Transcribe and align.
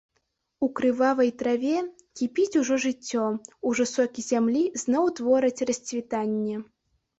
У 0.67 0.69
крывавай 0.77 1.29
траве 1.41 1.77
кіпіць 2.21 2.57
ужо 2.63 2.79
жыццё, 2.87 3.27
ужо 3.73 3.83
сокі 3.93 4.27
зямлі 4.31 4.65
зноў 4.87 5.15
твораць 5.23 5.65
расцвітанне. 5.73 6.61